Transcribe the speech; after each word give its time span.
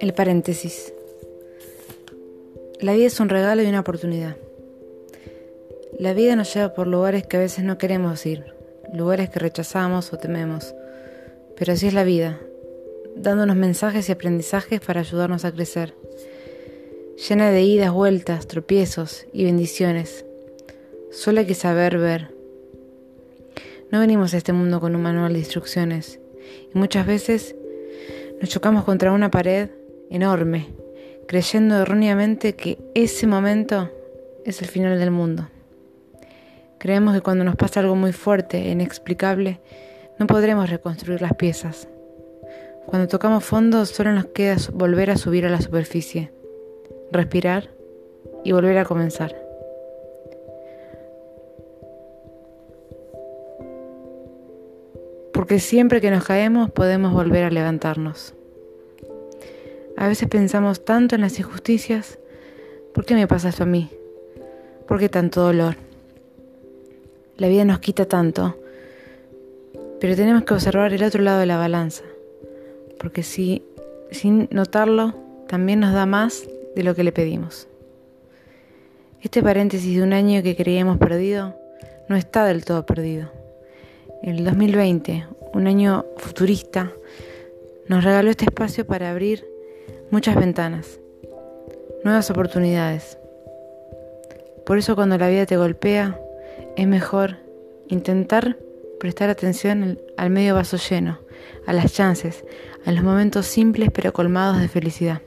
El 0.00 0.14
paréntesis. 0.14 0.92
La 2.80 2.94
vida 2.94 3.06
es 3.06 3.20
un 3.20 3.28
regalo 3.28 3.62
y 3.62 3.66
una 3.66 3.80
oportunidad. 3.80 4.36
La 5.98 6.14
vida 6.14 6.34
nos 6.34 6.52
lleva 6.52 6.74
por 6.74 6.86
lugares 6.86 7.26
que 7.26 7.36
a 7.36 7.40
veces 7.40 7.64
no 7.64 7.78
queremos 7.78 8.26
ir, 8.26 8.54
lugares 8.92 9.30
que 9.30 9.38
rechazamos 9.38 10.12
o 10.12 10.18
tememos, 10.18 10.74
pero 11.56 11.74
así 11.74 11.86
es 11.86 11.94
la 11.94 12.02
vida, 12.02 12.40
dándonos 13.14 13.56
mensajes 13.56 14.08
y 14.08 14.12
aprendizajes 14.12 14.80
para 14.80 15.00
ayudarnos 15.00 15.44
a 15.44 15.52
crecer, 15.52 15.94
llena 17.28 17.50
de 17.50 17.62
idas, 17.62 17.92
vueltas, 17.92 18.48
tropiezos 18.48 19.26
y 19.32 19.44
bendiciones. 19.44 20.24
Solo 21.12 21.40
hay 21.40 21.46
que 21.46 21.54
saber 21.54 21.98
ver. 21.98 22.31
No 23.92 24.00
venimos 24.00 24.32
a 24.32 24.38
este 24.38 24.54
mundo 24.54 24.80
con 24.80 24.96
un 24.96 25.02
manual 25.02 25.34
de 25.34 25.40
instrucciones 25.40 26.18
y 26.74 26.78
muchas 26.78 27.06
veces 27.06 27.54
nos 28.40 28.48
chocamos 28.48 28.84
contra 28.84 29.12
una 29.12 29.30
pared 29.30 29.68
enorme, 30.08 30.68
creyendo 31.28 31.76
erróneamente 31.76 32.54
que 32.54 32.78
ese 32.94 33.26
momento 33.26 33.90
es 34.46 34.62
el 34.62 34.68
final 34.68 34.98
del 34.98 35.10
mundo. 35.10 35.50
Creemos 36.78 37.14
que 37.14 37.20
cuando 37.20 37.44
nos 37.44 37.54
pasa 37.56 37.80
algo 37.80 37.94
muy 37.94 38.12
fuerte 38.12 38.62
e 38.62 38.70
inexplicable, 38.70 39.60
no 40.18 40.26
podremos 40.26 40.70
reconstruir 40.70 41.20
las 41.20 41.34
piezas. 41.34 41.86
Cuando 42.86 43.08
tocamos 43.08 43.44
fondo 43.44 43.84
solo 43.84 44.14
nos 44.14 44.24
queda 44.24 44.56
volver 44.72 45.10
a 45.10 45.18
subir 45.18 45.44
a 45.44 45.50
la 45.50 45.60
superficie, 45.60 46.32
respirar 47.10 47.68
y 48.42 48.52
volver 48.52 48.78
a 48.78 48.86
comenzar. 48.86 49.41
Porque 55.42 55.58
siempre 55.58 56.00
que 56.00 56.12
nos 56.12 56.22
caemos 56.22 56.70
podemos 56.70 57.12
volver 57.12 57.42
a 57.42 57.50
levantarnos. 57.50 58.32
A 59.96 60.06
veces 60.06 60.28
pensamos 60.28 60.84
tanto 60.84 61.16
en 61.16 61.20
las 61.20 61.36
injusticias. 61.36 62.20
¿Por 62.94 63.04
qué 63.04 63.16
me 63.16 63.26
pasa 63.26 63.48
esto 63.48 63.64
a 63.64 63.66
mí? 63.66 63.90
¿Por 64.86 65.00
qué 65.00 65.08
tanto 65.08 65.40
dolor? 65.42 65.74
La 67.38 67.48
vida 67.48 67.64
nos 67.64 67.80
quita 67.80 68.04
tanto, 68.04 68.56
pero 70.00 70.14
tenemos 70.14 70.44
que 70.44 70.54
observar 70.54 70.92
el 70.92 71.02
otro 71.02 71.20
lado 71.24 71.40
de 71.40 71.46
la 71.46 71.56
balanza, 71.56 72.04
porque 73.00 73.24
si 73.24 73.64
sin 74.12 74.46
notarlo 74.52 75.12
también 75.48 75.80
nos 75.80 75.92
da 75.92 76.06
más 76.06 76.48
de 76.76 76.84
lo 76.84 76.94
que 76.94 77.02
le 77.02 77.10
pedimos. 77.10 77.66
Este 79.20 79.42
paréntesis 79.42 79.96
de 79.96 80.04
un 80.04 80.12
año 80.12 80.40
que 80.44 80.54
creíamos 80.54 80.98
perdido 80.98 81.56
no 82.08 82.14
está 82.14 82.44
del 82.44 82.64
todo 82.64 82.86
perdido. 82.86 83.42
El 84.22 84.44
2020, 84.44 85.26
un 85.54 85.66
año 85.66 86.06
futurista, 86.16 86.92
nos 87.88 88.04
regaló 88.04 88.30
este 88.30 88.44
espacio 88.44 88.86
para 88.86 89.10
abrir 89.10 89.46
muchas 90.10 90.36
ventanas, 90.36 91.00
nuevas 92.04 92.30
oportunidades. 92.30 93.18
Por 94.64 94.78
eso 94.78 94.94
cuando 94.94 95.18
la 95.18 95.28
vida 95.28 95.46
te 95.46 95.56
golpea, 95.56 96.18
es 96.76 96.86
mejor 96.86 97.36
intentar 97.88 98.56
prestar 98.98 99.30
atención 99.30 99.98
al 100.16 100.30
medio 100.30 100.54
vaso 100.54 100.76
lleno, 100.76 101.18
a 101.66 101.72
las 101.72 101.92
chances, 101.92 102.44
a 102.86 102.92
los 102.92 103.02
momentos 103.02 103.46
simples 103.46 103.90
pero 103.92 104.12
colmados 104.12 104.60
de 104.60 104.68
felicidad. 104.68 105.22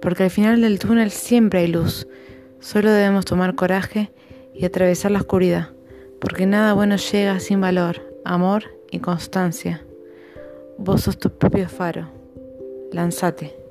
Porque 0.00 0.24
al 0.24 0.30
final 0.30 0.60
del 0.60 0.78
túnel 0.78 1.10
siempre 1.10 1.60
hay 1.60 1.66
luz, 1.66 2.06
solo 2.60 2.90
debemos 2.90 3.24
tomar 3.24 3.54
coraje 3.54 4.10
y 4.54 4.64
atravesar 4.64 5.10
la 5.10 5.20
oscuridad, 5.20 5.70
porque 6.20 6.46
nada 6.46 6.72
bueno 6.72 6.96
llega 6.96 7.40
sin 7.40 7.60
valor, 7.60 8.00
amor 8.24 8.81
y 8.92 9.00
constancia. 9.00 9.84
Vos 10.78 11.00
sos 11.00 11.18
tu 11.18 11.30
propio 11.30 11.68
faro. 11.68 12.08
Lánzate. 12.92 13.61